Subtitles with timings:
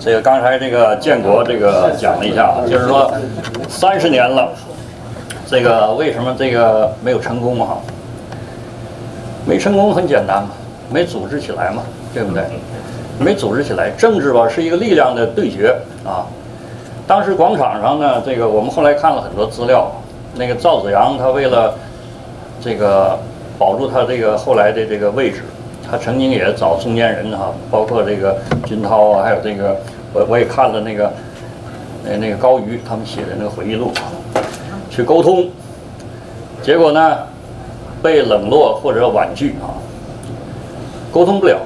[0.00, 3.12] 这个刚才这个建国这个讲了一下，就是说
[3.68, 4.48] 三十年了，
[5.46, 7.76] 这个为什么这个没有成功啊？
[9.44, 10.50] 没成功很简单嘛，
[10.90, 11.82] 没组织起来嘛，
[12.14, 12.44] 对不对？
[13.18, 16.26] 没组织起来，政治吧是一个力量的对决啊。
[17.06, 19.90] 当时广场上呢，这个我们后来看了很多资料，
[20.36, 21.74] 那个赵子阳他为了
[22.60, 23.18] 这个
[23.58, 25.42] 保住他这个后来的这个位置，
[25.90, 28.36] 他曾经也找中间人哈，包括这个
[28.66, 29.76] 军涛啊，还有这个
[30.26, 31.12] 我也看了那个
[32.06, 34.40] 呃那个高瑜他们写的那个回忆录啊，
[34.90, 35.48] 去沟通，
[36.62, 37.18] 结果呢
[38.02, 39.74] 被冷落或者婉拒啊，
[41.12, 41.58] 沟通不了。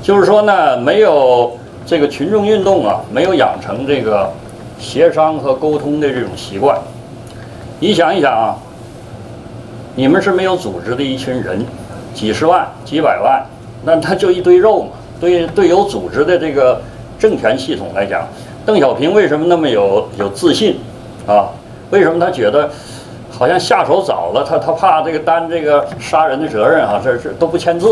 [0.00, 4.30] 就是说呢，没有这个群众运动啊，没有养成这个
[4.78, 6.78] 协商和沟通的这种习惯。
[7.80, 8.56] 你想一想啊，
[9.94, 11.64] 你们是没有组织的一群人，
[12.14, 13.44] 几十万、几百万，
[13.84, 14.90] 那他就一堆肉嘛。
[15.20, 16.80] 对对，有组织的这个
[17.18, 18.26] 政权系统来讲，
[18.64, 20.78] 邓小平为什么那么有有自信
[21.26, 21.48] 啊？
[21.90, 22.68] 为什么他觉得
[23.30, 24.44] 好像下手早了？
[24.48, 27.00] 他他怕这个担这个杀人的责任啊？
[27.02, 27.88] 这这都不签字。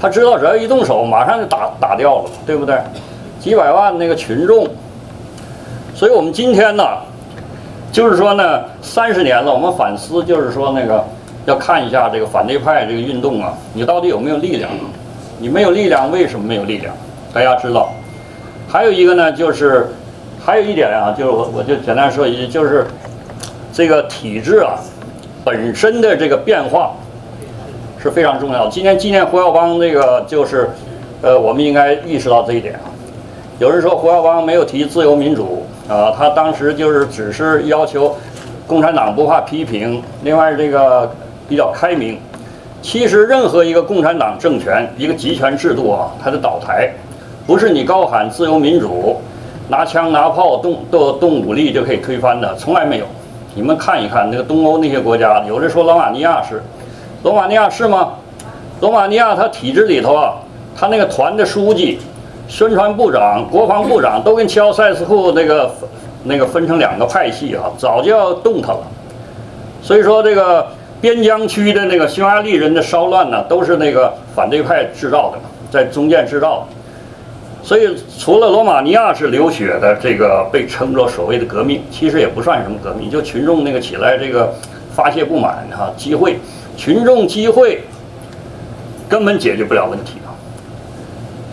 [0.00, 2.76] 他知道只要一动手，马上就打打掉了，对不对？
[3.38, 4.66] 几百万那个群众，
[5.94, 6.82] 所以我们今天呢，
[7.92, 11.04] 就是说呢，三十年了，我们反思，就是说那个
[11.44, 14.70] 要看一下这个反对派这个运动啊，你到底有没有力量？
[15.40, 16.94] 你没有力量，为什么没有力量？
[17.32, 17.92] 大家知道。
[18.68, 19.88] 还有一个呢，就是
[20.44, 22.86] 还有一点啊，就是我我就简单说一句，就是
[23.72, 24.78] 这个体制啊
[25.44, 26.92] 本身的这个变化。
[28.02, 28.70] 是非常重要的。
[28.70, 30.70] 今天纪念胡耀邦，这个就是，
[31.20, 32.88] 呃，我们应该意识到这一点啊。
[33.58, 38.16] 有人说胡耀邦没有提自由民主啊，他当时就是只是要求
[38.66, 41.14] 共产党不怕批评，另外这个
[41.46, 42.18] 比较开明。
[42.82, 46.90] 其实任何一个共产党政权，一个集权制度啊，它的倒台，
[47.46, 49.20] 不是你高喊自由民主，
[49.68, 53.04] 拿枪拿炮动动动武力就可以推翻的，从来没有。
[53.54, 56.62] 你们看一看那个东欧那些国家，有人说罗马尼亚是。
[57.22, 58.14] 罗马尼亚是吗？
[58.80, 60.34] 罗马尼亚它体制里头啊，
[60.74, 61.98] 他那个团的书记、
[62.48, 65.70] 宣传部长、国防部长都跟齐奥塞斯库那个
[66.24, 68.80] 那个分成两个派系啊，早就要动他了。
[69.82, 70.66] 所以说这个
[71.00, 75.38] 边疆区的那个匈牙利人的骚乱呢，都是那个反对派制造的，
[75.70, 76.66] 在中间制造。
[77.62, 84.52] 所以除了罗马尼亚是流血的，这个被称作所谓的革命，其实也不算什么革命，就群众那个起来这个
[84.94, 86.38] 发泄不满哈，机会。
[86.76, 87.82] 群众机会
[89.08, 90.32] 根本解决不了问题啊！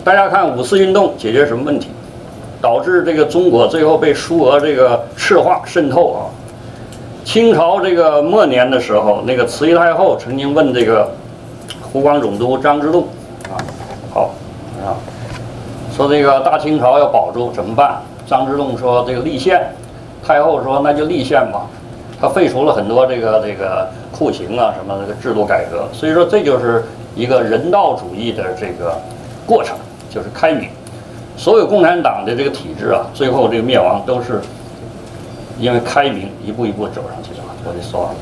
[0.02, 1.88] 大家看五四运动解决什么问题？
[2.60, 6.20] 导致这个中国最后被苏俄这个赤化渗透啊！
[7.28, 11.06] 清朝这个末年的时候，那个慈禧太后曾经问这个
[11.82, 13.06] 湖广总督张之洞
[13.50, 13.60] 啊，
[14.10, 14.30] 好
[14.82, 14.96] 啊，
[15.94, 18.00] 说这个大清朝要保住怎么办？
[18.26, 19.62] 张之洞说这个立宪，
[20.26, 21.66] 太后说那就立宪吧。
[22.18, 26.82] 他废除了很多这个这个酷刑啊，什么这个制度改革，所以说这就是
[27.14, 28.98] 一个人道主义的这个
[29.46, 29.76] 过程，
[30.08, 30.70] 就是开明。
[31.36, 34.40] 所有共产党的这个体制啊，最后这个灭亡都是
[35.58, 37.40] 因为开明一步一步走上去的。
[37.64, 38.16] 我就说完了，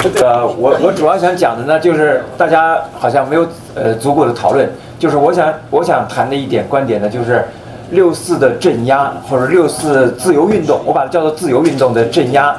[0.00, 4.68] 这个我我主要想讲的呢，就是大家好像没有呃足够的讨论，
[4.98, 7.44] 就是我想我想谈的一点观点呢，就是。
[7.90, 12.56] 六四的镇压，或者六四自由运动，我把它叫做自由运动的镇压，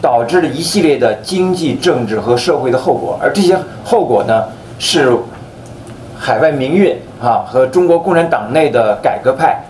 [0.00, 3.18] 导致了一系列的经济、政治和社会的后果。
[3.22, 3.54] 而这些
[3.84, 4.44] 后果呢，
[4.78, 5.14] 是
[6.18, 9.62] 海外民运啊和中国共产党内的改革派，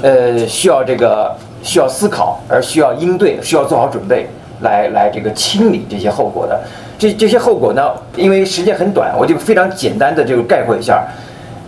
[0.00, 4.26] 呃，需要这个需要思考，而需要应对，需要做好准备，
[4.62, 6.60] 来来这个清理这些后果的。
[6.98, 11.06] 这这些后果呢，因为时间很短，我就非常简单的这个概括一下。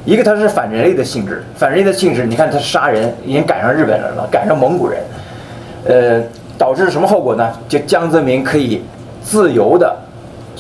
[0.05, 5.00] 一个它是反人类的性质，反人类的性质，你看它杀人，已经赶上日本人了，赶上蒙古人，
[5.87, 6.21] 呃，
[6.59, 7.53] 导致什么后果呢？
[7.69, 8.83] 就江泽民可以
[9.23, 9.97] 自由的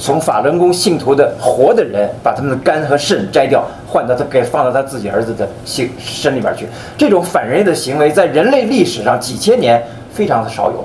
[0.02, 6.66] 从法轮功信徒的活的人，把他们的肝和肾摘掉，换到他给放到他自己儿子的心身里边去。
[6.98, 9.80] 这种反人类的行为在人类历史上几千年
[10.12, 10.84] 非常的少有。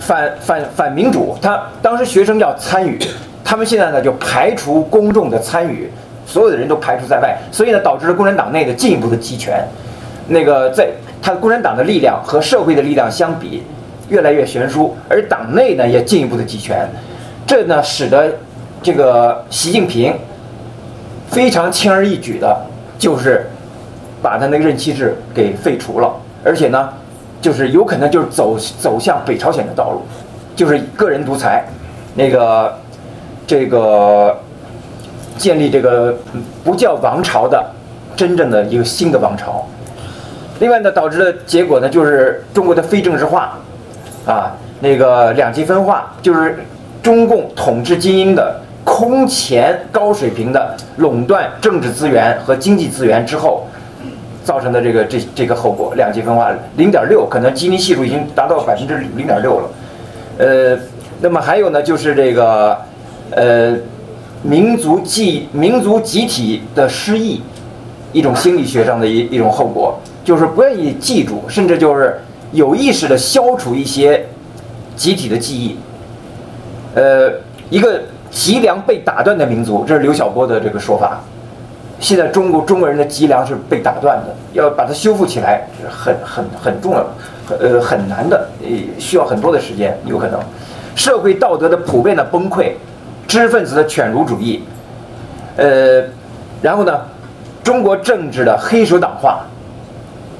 [0.00, 2.98] 反反反民主，他当时学生要参与，
[3.44, 5.90] 他们现在呢就排除公众的参与。
[6.26, 9.62] 所有的人都排除在外，所以呢，导致了共产党内的进一步的集权。
[10.28, 10.88] 那个在
[11.20, 13.62] 他共产党的力量和社会的力量相比，
[14.08, 16.88] 越来越悬殊，而党内呢也进一步的集权。
[17.46, 18.32] 这呢，使得
[18.82, 20.14] 这个习近平
[21.30, 22.56] 非常轻而易举的，
[22.98, 23.50] 就是
[24.20, 26.12] 把他那个任期制给废除了，
[26.44, 26.88] 而且呢，
[27.40, 30.02] 就是有可能就是走走向北朝鲜的道路，
[30.54, 31.64] 就是个人独裁，
[32.14, 32.78] 那个
[33.46, 34.38] 这个。
[35.38, 36.14] 建立这个
[36.62, 37.70] 不叫王朝的
[38.14, 39.66] 真正的一个新的王朝。
[40.60, 43.58] 另外呢，导致的结果呢，就是中国的非政治化，
[44.26, 46.62] 啊，那个两极分化，就是
[47.02, 53.66] 中共统治精英的空前高水平的垄断政治资源和经济资源之后，
[54.44, 59.68] 造成的这个这这个后果，两极分化，零点六，可能基尼系数已经达到百分之零点六了。
[60.38, 60.78] 呃，
[61.20, 62.76] 那么还有呢，就是这个
[63.30, 63.76] 呃，
[64.42, 67.40] 民族记民族集体的失忆，
[68.12, 69.98] 一种心理学上的一一种后果。
[70.24, 72.20] 就是不愿意记住，甚至就是
[72.52, 74.24] 有意识的消除一些
[74.94, 75.76] 集体的记忆。
[76.94, 77.32] 呃，
[77.70, 78.00] 一个
[78.30, 81.20] 脊梁被打断的民族，这是刘晓波的这个说法。
[82.00, 87.06] 现在中国中国人的脊梁是被打断的，要把它修复起来，很很很重要，
[87.58, 88.68] 呃很难的，呃
[88.98, 90.40] 需要很多的时间，有可能。
[90.94, 92.72] 社会道德的普遍的崩溃，
[93.26, 94.62] 知识分子的犬儒主义，
[95.56, 96.02] 呃，
[96.60, 97.00] 然后呢，
[97.62, 99.46] 中国政治的黑手党化。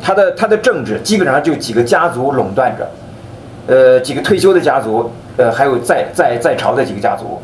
[0.04, 2.90] 他的他的政治基本上就几个家族垄断着，
[3.68, 7.40] 呃，几个退休的家族，呃，还有在在在朝的几个家族，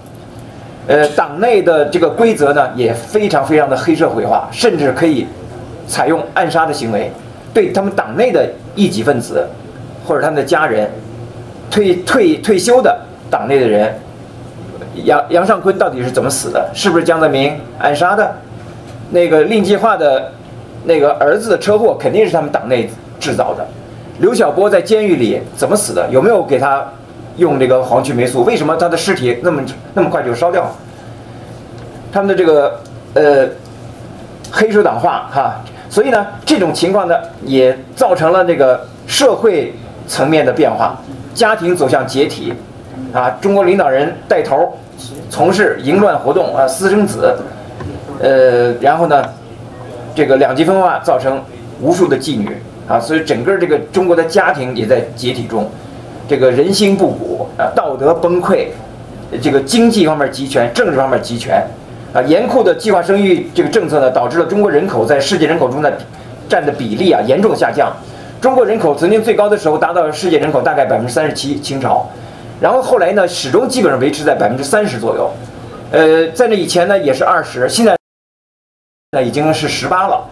[0.87, 5.26] 呃，党内的这个规则呢也非常非常的黑社会化，甚至可以
[5.87, 7.11] 采用暗杀的行为，
[7.52, 9.46] 对他们党内的异己分子
[10.06, 10.90] 或者他们的家人，
[11.70, 12.99] 退退退休的
[13.31, 13.94] 党内的人，
[15.05, 16.70] 杨杨尚昆到底是怎么死的？
[16.75, 18.34] 是不是江泽民暗杀的？
[19.11, 20.32] 那个令计划的？
[20.84, 22.88] 那个儿子的车祸肯定是他们党内
[23.20, 23.67] 制造的。
[24.20, 26.08] 刘晓波在监狱里怎么死的？
[26.08, 26.87] 有没有给他
[27.38, 28.44] 用这个黄曲霉素？
[28.44, 29.62] 为什么他的尸体那么
[29.94, 30.70] 那么快就烧掉？
[32.12, 32.81] 他们的这个
[33.14, 33.49] 呃
[34.52, 35.55] 黑手党化哈，
[35.88, 39.73] 所以呢，这种情况呢也造成了这个社会
[40.06, 40.96] 层面的变化，
[41.32, 42.52] 家庭走向解体
[43.14, 43.31] 啊。
[43.41, 44.76] 中国领导人带头
[45.31, 47.34] 从事淫乱活动啊，私生子，
[48.20, 49.25] 呃，然后呢？
[50.14, 51.41] 这个两极分化造成
[51.81, 52.56] 无数的妓女
[52.88, 55.70] 啊，所以整个这个中国的家庭也在解体中，
[56.28, 58.66] 这个人心不古啊，道德崩溃，
[59.40, 61.66] 这个经济方面集权，政治方面集权，
[62.12, 65.96] 啊，严酷的计划生育这个政策呢，导致了中国人口在世界人口中的
[66.46, 67.90] 占的比例啊严重下降。
[68.40, 72.06] 中国人口曾经最高的时候达到了世界人口大概百分之三十七，清朝，
[72.60, 75.31] 然后后来呢始终基本上维持在百分之三十左右，
[75.90, 77.96] 呃，在那以前呢也是二十，现在。
[79.12, 80.22] 那已经是十八了，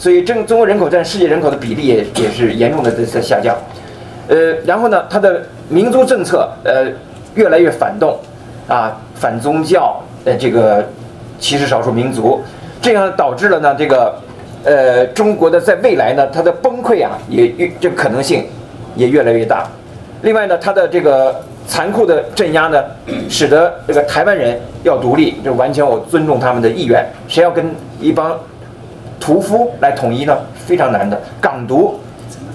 [0.00, 3.56] 所以中中国人口占世界人口的比例也也是严重的在在下降，
[4.28, 6.86] 呃，然后呢，它的民族政策呃
[7.34, 8.18] 越来越反动，
[8.68, 10.84] 啊，反宗教，呃，这个
[11.38, 12.42] 歧视少数民族，
[12.80, 14.14] 这样导致了呢这个
[14.64, 18.44] 呃中国的在未来呢它的崩溃啊也越这可能性
[18.94, 19.66] 也越来越大，
[20.22, 21.34] 另外呢它的这个。
[21.68, 22.80] 残酷的镇压呢，
[23.28, 27.04] 使得这个台湾人要独立，就完全我尊重他们的意愿。
[27.26, 28.38] 谁要跟一帮
[29.18, 30.38] 屠夫来统一呢？
[30.54, 31.20] 非常难的。
[31.40, 31.98] 港独，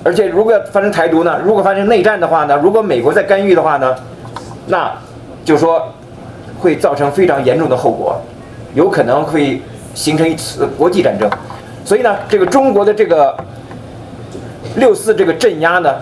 [0.03, 1.39] 而且如果要发生台独呢？
[1.43, 2.59] 如果发生内战的话呢？
[2.61, 3.95] 如果美国在干预的话呢？
[4.67, 4.91] 那
[5.43, 5.91] 就说
[6.59, 8.19] 会造成非常严重的后果，
[8.73, 9.61] 有可能会
[9.93, 11.29] 形成一次国际战争。
[11.83, 13.35] 所以呢，这个中国的这个
[14.75, 15.95] 六四这个镇压呢？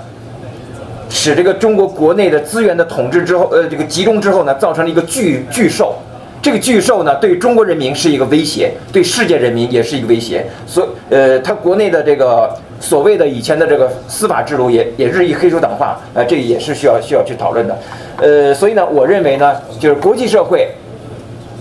[1.09, 5.95] 使这个中国国内的资源的统治之后，呃，这个集中之后呢，造成了一个巨巨兽。
[6.41, 10.45] 这个巨兽呢，对中国人民是一个威胁，对世界人民也是一个威胁。
[10.67, 17.77] 所，呃，它国内的这个所谓的以前的这个司法制度也也日益黑手党化，呃，这也是需要需要去讨论的。
[18.17, 20.69] 呃，所以呢，我认为呢，就是国际社会，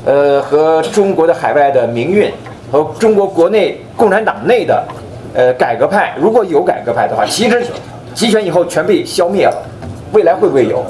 [0.04, 2.30] 呃，和中国的海外的民运
[2.70, 4.84] 和中国国内共产党内的，
[5.34, 7.62] 呃，改革派，如果有改革派的话，其实。
[8.14, 9.62] 集权以后全被消灭了，
[10.12, 10.84] 未来会不会有？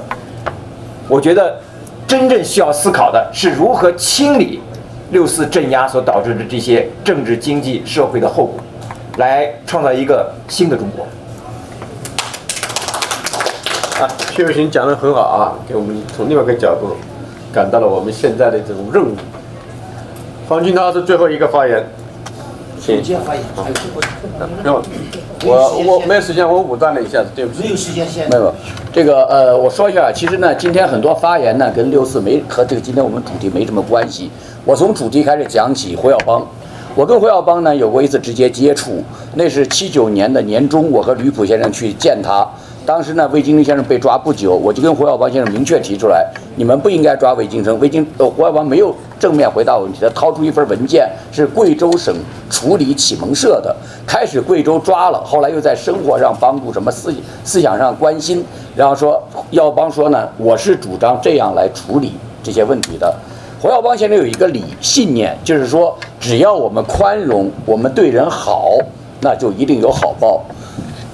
[1.08, 1.60] 我觉得
[2.06, 4.62] 真正需要思考的是如何清理
[5.10, 8.60] 六四镇压所导致的这些政治、经济、社会的后果，
[9.18, 11.06] 来创造一个新的中国。
[14.02, 16.96] 啊，薛伟行讲得很好啊，给我们从另外一个角度
[17.52, 19.14] 感到了我们现在的这种任务。
[20.48, 21.84] 方军涛是最后一个发言。
[22.80, 24.00] 请接发言，还有机会。
[24.62, 24.82] 没有，
[25.44, 27.64] 我我没有时间，我武断了一下子，对不起。
[27.64, 28.30] 没有时间先。
[28.30, 28.54] 没有，
[28.92, 34.30] 这个呃，我说一下，其实呢，今天很多发言呢，跟六四没和这个今天我们主题没什么关系。
[34.64, 36.46] 我从主题开始讲起，胡耀邦。
[36.94, 39.02] 我跟胡耀邦呢有过一次直接接触，
[39.34, 42.46] 那是七九年的年中，我和吕普先生去见他。
[42.84, 46.26] 当时呢，魏京生先生被抓不久，我就跟胡耀邦先生明确提出来，
[46.56, 47.78] 你们不应该抓魏京生。
[47.78, 52.16] 魏京呃，胡耀邦没有正面回答问题，他掏出一份文件，是贵州省
[52.50, 53.76] 处理启蒙社的。
[54.06, 57.14] 开始贵州抓了，后来又在生活上帮助，什么思
[57.44, 58.42] 思想上关心，
[58.74, 63.14] 然后说耀邦说呢，我是主张这样来处理这些问题的。
[63.60, 68.70] 胡耀邦先生有一个理信念，就是说，只要我们宽容，我们对人好，
[69.20, 70.40] 那就一定有好报。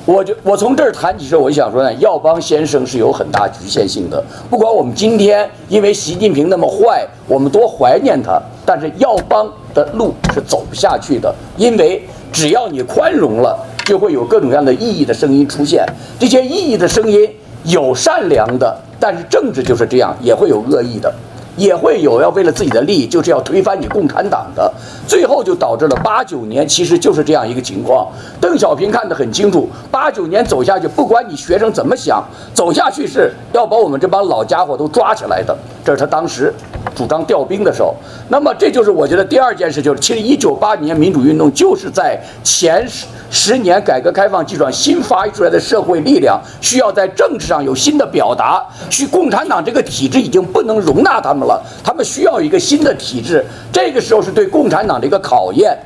[0.04, 4.22] 我就我从这儿谈起时候，我就想说呢，耀邦先生是有很大局限性的。
[4.50, 15.82] 不管我们今天因为习近平那么坏，我们多怀念他，但是耀邦的路是走不下去的，因为只要你宽容了，就会有各种各样的异议的声音出现。
[16.18, 17.26] 这些异议的声音
[17.64, 21.10] 有善良的，但是政治就是这样，也会有恶意的。
[21.56, 24.72] 也会有要为了自己的利益，就是要推翻你共产党的，
[25.06, 28.08] 最后就导致了八九年，其实就是这样一个情况。
[28.40, 35.56] 邓小平看得很清楚，八九年走下去，不管你学生怎么想，走下去是要把我们这帮老家伙都抓起来的。
[35.84, 36.52] 这是他当时
[36.94, 37.94] 主张调兵的时候。
[38.30, 48.64] 那么这就是我觉得第二件事，就是其实一九八年民主运动就是在前十十年改革开放基础上新发育出来的社会力量，需要在政治上有新的表达。
[48.88, 51.43] 去共产党这个体制已经不能容纳他们。
[51.44, 55.76] 了，他们需要一个新的体制，这个时候是对共产党的一个考验。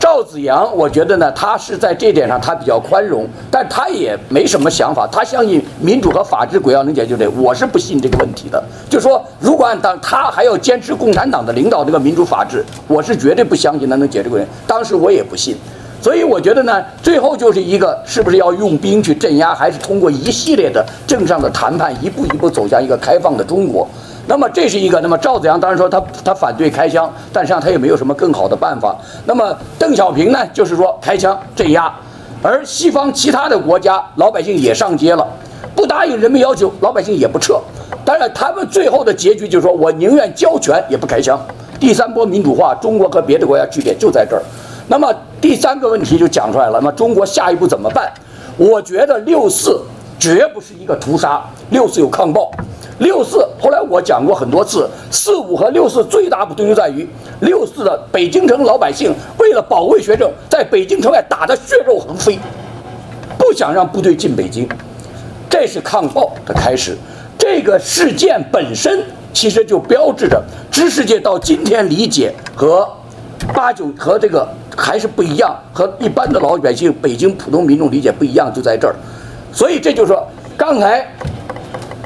[0.00, 8.62] 赵子阳，我觉得呢，他是在这点上他比较宽容，但他也没什么想法，他相信民主和法治，鬼要能解决这，我是不信这个问题的。
[8.90, 14.50] 就说如果按当他还要坚持共产党的领导这个民主法治，我是绝对不相信他能解这个问题。
[14.66, 15.56] 当时我也不信，
[16.02, 23.88] 所以我觉得呢，最后就是一个是不是要用兵去镇压，还是通过一系列的政治上的谈判，一步一步走向一个开放的中国。
[24.26, 28.96] 那么这是一个，那么赵子阳当然说他他反对开枪，但实际上他也没有什么更好的办法。
[29.26, 31.92] 那么邓小平呢，就是说开枪镇压，
[32.42, 35.26] 而西方其他的国家老百姓也上街了，
[35.76, 37.60] 不答应人民要求，老百姓也不撤。
[38.04, 41.38] 当然，他们最后的结局就是说我宁愿交权也不开枪。
[41.78, 44.42] 第三波民主化，中国和别的国家区别就在这儿。
[44.88, 48.10] 那么第三个问题就讲出来了，那么中国下一步怎么办？
[48.56, 49.80] 我觉得六四
[50.18, 52.50] 绝不是一个屠杀，六四有抗暴。
[52.98, 57.06] 六四后来我讲过很多次，四五和六四最大不同就在于，
[57.40, 62.38] 六四的北京城老百姓为了保卫学生，在北京城外打得血肉横飞，
[63.36, 64.68] 不想让部队进北京，
[65.50, 66.96] 这是抗暴的开始。
[67.36, 70.40] 这个事件本身其实就标志着
[70.70, 72.88] 知识界到今天理解和
[73.52, 78.94] 八九和这个还是不一样，和一般的老百姓、北京普通民众理解不一样，就在这儿。
[79.54, 81.06] 所以这就是说，刚才。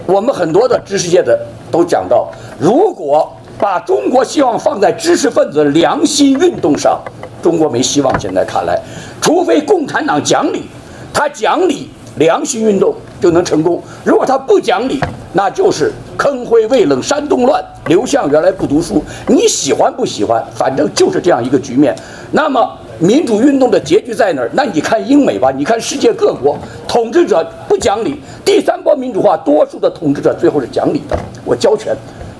[0.06, 1.38] 我们很多的知识界的
[1.70, 6.98] 都讲到，如果把中国希望放在知识分子良心运动上，
[7.42, 8.18] 中国没希望。
[8.18, 8.80] 现在看来，
[9.20, 10.62] 除非共产党讲理，
[11.12, 14.98] 他讲理，良心运动就能成功；如果他不讲理，
[15.34, 20.42] 那就是坑灰未冷山东乱，刘向原来不读书，你喜欢不喜欢？
[20.56, 21.94] 反正就是这样一个局面。
[22.30, 22.78] 那么。
[23.00, 24.50] 民主运动的结局在哪儿？
[24.54, 28.20] 那你看英美吧，你看世界各国统治者不讲理。
[28.44, 31.96] 第三波民主化，多数的统治者最后是讲理的，我交权。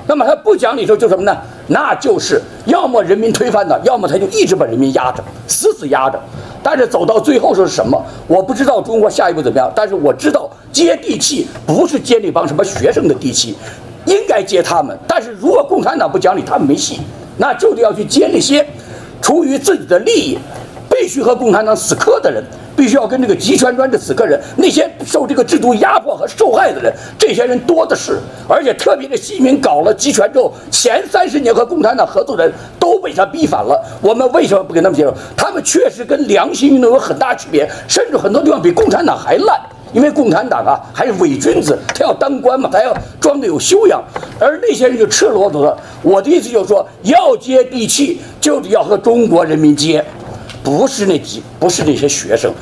[0.07, 1.37] 那么他不讲理的时候就什么呢？
[1.69, 6.19] 那就是要么人民推翻的，要么他就一直把人民压着，死死压着。
[6.63, 8.03] 但是走到最后是什么？
[8.27, 9.71] 我不知道中国下一步怎么样。
[9.77, 13.55] 但是我知道接地气不是接那帮什么学生的地气，
[14.07, 14.97] 应该接他们。
[15.07, 16.99] 但是如果共产党不讲理，他们没戏，
[17.37, 18.67] 那就得要去接那些。
[19.21, 20.39] 出于自己的利益，
[20.91, 22.43] 必须和共产党死磕的人，
[22.77, 28.19] 必须要跟这个集权专制死磕人，那些受这个制度压迫和受害的人，这些人多的是。
[28.49, 33.81] 而且特别是习近平搞了集权之后，前三十年和共产党合作的人都被他逼反了。
[34.01, 35.15] 我们为什么不跟他们接受？
[35.37, 39.61] 他们确实跟良心运动有很大区别，甚至很多地方比共产党还烂。
[39.93, 44.03] 因为共产党啊，还是伪君子，他要当官嘛，他要装的有修养，
[44.39, 45.79] 而那些人就赤裸裸的。
[46.03, 50.05] 我的意思就是说，要接地气，就是要和中国人民接，
[50.63, 52.53] 不是那几，不是那些学生。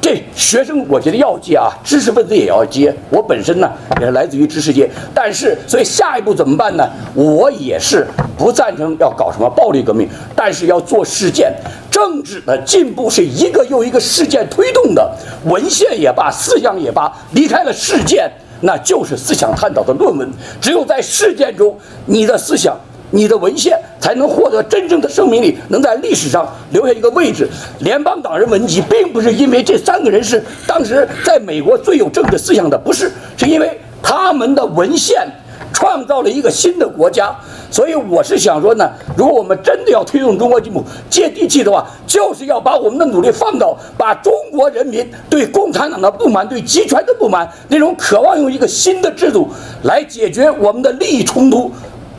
[0.00, 2.94] 这学生我觉得要接啊，知识分子也要接。
[3.08, 6.86] 我本身呢也是来自于知识界，但是所以下一步怎么办呢？
[7.14, 11.50] 我也是不赞成要搞什么暴力革命，但是要做事件。
[11.94, 15.08] 政治的进步是一个又一个事件推动的，
[15.44, 18.28] 文献也罢，思想也罢，离开了事件，
[18.62, 20.28] 那就是思想探讨的论文。
[20.60, 22.76] 只有在事件中，你的思想。
[23.10, 27.48] 你的文献才能获得真正的生命力，能在历史上留下一个位置。
[27.78, 35.24] 联邦党人文集并不是因为这三个人是当时在美国最有政治思想的，不是，是因为他们的文献
[35.72, 37.32] 创造了一个新的国家。
[37.74, 49.48] 所以我是想说呢，如果我们真的要推动中国进步、接地气的话，就是要把我们的努力放到把中国人民对共产党的不满、对集权的不满，那种渴望用一个新的制度
[49.82, 51.68] 来解决我们的利益冲突。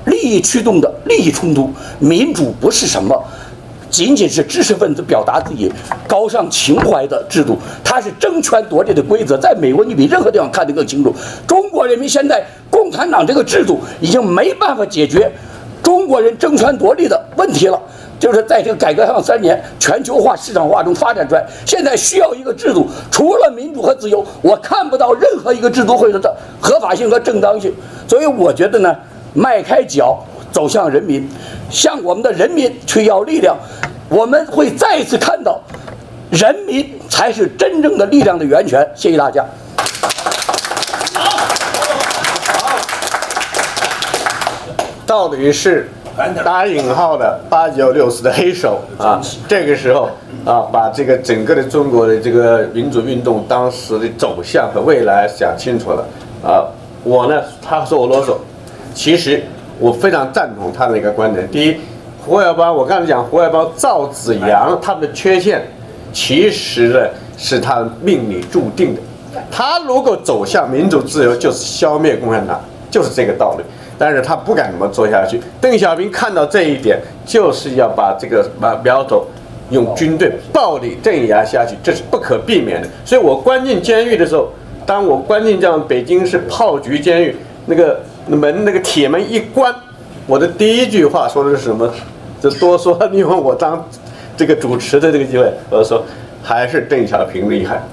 [0.07, 3.19] 利益驱动的利益冲突，民主不是什么，
[3.89, 5.72] 仅仅是知识分子表达自己
[6.08, 9.38] 高尚情怀的制度，它是争权夺利的规则。
[9.38, 11.13] 在美国，你比任何地方看得更清楚。
[11.48, 15.32] 中国人民现在，共产党这个制度已经没办法解决
[15.82, 17.80] 中国人争权夺利的问题了。
[18.18, 27.74] 就是在这个改革开放三年全球化市场化中发展出来，现在需要一个制度，除了民主和自由，我看不到任何一个制度会有的合法性和正当性。
[28.08, 28.96] 所以我觉得呢，
[29.34, 30.18] 迈开脚
[30.55, 31.29] 走向人民，
[31.69, 33.57] 向我们的人民去要力量，
[34.07, 35.59] 我们会再一次看到，
[36.31, 38.89] 人民才是真正的力量的源泉。
[38.95, 39.45] 谢谢大家。
[45.05, 45.89] 到底是
[46.45, 49.19] 打引号的八九六四的黑手啊，
[49.50, 50.09] 这个时候
[50.45, 56.05] 啊，把这个整个的中国的这个民主运动当时的走向和未来想清楚了
[56.41, 56.63] 啊。
[57.03, 58.38] 我呢，他说我啰嗦，
[58.93, 59.43] 其实
[59.79, 61.48] 我非常赞同他的一个观点。
[61.50, 61.75] 第一，
[62.25, 65.62] 胡耀邦，我刚才讲胡耀邦、赵子阳他们的缺陷，
[66.13, 67.00] 其实呢
[67.38, 69.01] 是他命里注定的。
[69.51, 73.63] 他如果走向民主自由，就是消灭共产党，就是这个道理。
[73.98, 75.39] 但是他不敢这么做下去。
[75.62, 79.25] 邓小平看到这一点，就是要把这个把苗头
[79.70, 82.88] 用军队暴力镇压下去，这是不可避免的。
[83.05, 84.50] 所以我关进监狱的时候，
[84.86, 89.74] 当我关进这样北京市炮局监狱，那个门那个铁门一关，
[90.25, 91.89] 我的第一句话说的是什么？
[92.41, 93.84] 就多说，你问我当
[94.38, 96.03] 这个主持的这个机会，我说
[96.44, 97.82] 还是邓小平厉害。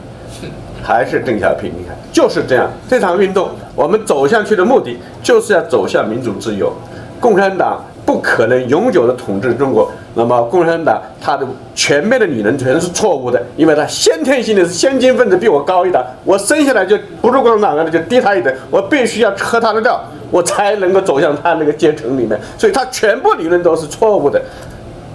[0.85, 2.69] 还是邓小平，厉害就是这样。
[2.89, 6.73] 这场运动，我们走向去的目的，就是要走向民主自由。
[7.21, 9.89] 共产党不可能永久的统治中国。
[10.15, 22.37] 那么，共产党他的全面的理论全是错误的，因为他先天性的是先进分子比我高一档，我生下来就不是共产党的，就低他一等，我必须要喝他的料，我才能够走向他那个阶层里面。
[22.59, 24.43] 所以，他全部理论都是错误的。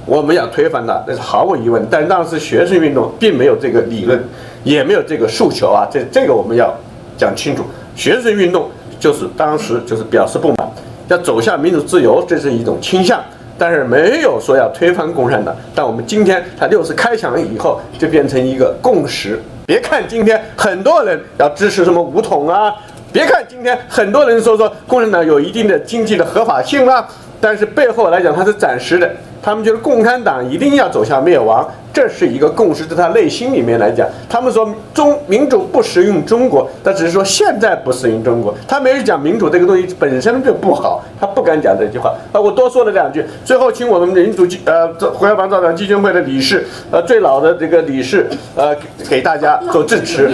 [0.05, 1.85] 我们要推翻他，那是毫无疑问。
[1.91, 4.23] 但当时学生运动并没有这个理论。
[4.63, 6.73] 也没有这个诉求啊，这这个我们要
[7.17, 7.63] 讲清楚。
[7.95, 10.69] 学生运动就是当时就是表示不满，
[11.07, 13.23] 要走向民主自由，这是一种倾向，
[13.57, 15.55] 但是没有说要推翻共产党。
[15.73, 19.41] 但我们今天他六次开抢以后，就变成一个共识。
[19.65, 22.73] 别看今天很多人要支持什么武统啊，
[23.11, 27.07] 别看今天很多人说说共产党有一定的经济的合法性啦，
[27.41, 29.09] 但是背后来讲它是暂时的。
[29.41, 42.13] 他们觉得共产党一定要走向灭亡，这是一个共识，在他内心里面来讲，他们说中民主不适用中国，他只是说现在不适应中国，他没有讲民主这个东西本身就不好，他不敢讲这句话。
[42.33, 48.75] 啊，我多说了两句，最后请我们民主基呃胡耀邦造党基金会的理事，呃最老的这个理事，呃
[49.09, 50.29] 给大家做致辞。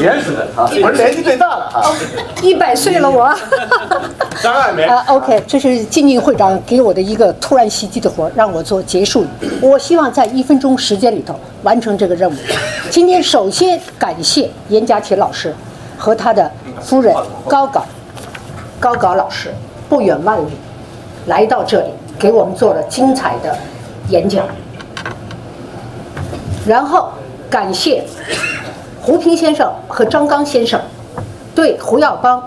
[0.00, 1.90] 原始的啊， 我是年纪最大的啊，
[2.42, 3.32] 一百岁了我。
[4.42, 9.28] 张爱梅啊，OK，这是金靖会长给我的一个突然袭击的活，让我做结束语。
[9.60, 12.34] 我希望在一分钟时间里头完成这个任务。
[12.88, 15.52] 今天首先感谢严家琪老师
[15.96, 16.48] 和他的
[16.80, 17.12] 夫人
[17.48, 17.84] 高稿
[18.78, 19.52] 高稿老师，
[19.88, 20.50] 不远万里
[21.26, 23.58] 来到这里给我们做了精彩的
[24.08, 24.46] 演讲。
[26.64, 27.10] 然后
[27.50, 28.04] 感谢。
[29.08, 30.78] 胡平先生和张刚先生
[31.54, 32.46] 对胡耀邦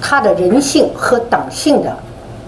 [0.00, 1.94] 他的人性和党性的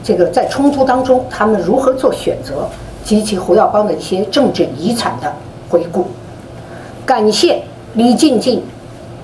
[0.02, 2.66] 这个在冲突当中，他们如何做选择
[3.04, 5.30] 及其胡耀邦的一些政治遗产的
[5.68, 6.06] 回顾。
[7.04, 7.62] 感谢
[7.92, 8.62] 李静静、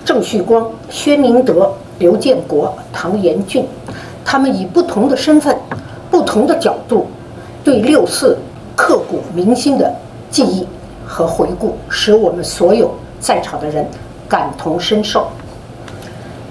[0.04, 3.66] 郑旭光、薛明德、刘建国、唐延俊，
[4.22, 5.56] 他们以不同的身份、
[6.10, 7.06] 不同的角度
[7.64, 8.36] 对六四
[8.76, 9.90] 刻骨铭心的
[10.30, 10.66] 记忆
[11.06, 12.94] 和回顾，使我们所有。
[13.24, 13.82] 在场的人
[14.28, 15.28] 感同身受，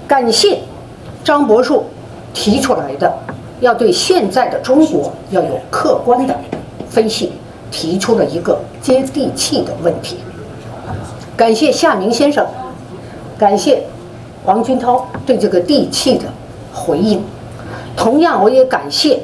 [0.08, 0.58] 感谢
[1.22, 1.84] 张伯树
[2.32, 3.16] 提出来的
[3.60, 6.34] 要对现在的中国要有客观的
[6.90, 7.30] 分析，
[7.70, 10.18] 提出了一个接地气的问题。
[11.36, 12.44] 感谢夏明先生，
[13.38, 13.84] 感谢
[14.44, 16.24] 王军涛对这个地气的
[16.72, 17.22] 回应。
[17.96, 19.20] 同样，我也感谢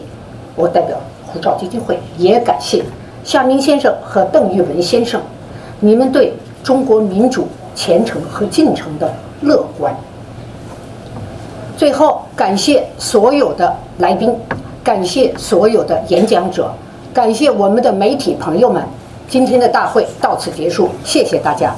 [0.54, 2.84] 我代表胡兆基金会，也感谢
[3.24, 5.20] 夏明先生和邓玉文先生，
[5.80, 6.32] 你们对。
[6.62, 9.94] 中国民主前程和进程的乐观。
[11.76, 14.34] 最后，感谢所有的来宾，
[14.84, 16.70] 感谢所有的演讲者，
[17.12, 18.82] 感谢我们的媒体朋友们。
[19.28, 21.74] 今天的大会到此结束，谢谢大家。